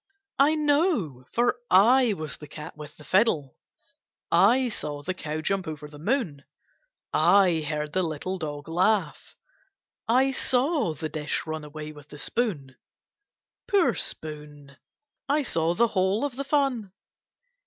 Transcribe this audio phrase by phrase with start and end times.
[0.39, 3.55] I know, for I was the cat with the fiddle.
[4.71, 6.43] [saw the cow jump over the moon.
[7.13, 9.35] [heard the little dog laugh.
[10.07, 12.77] I saw the dish run away with the spoon.
[13.67, 14.75] Poor spoon!
[15.29, 16.93] I saw the whole of the fun.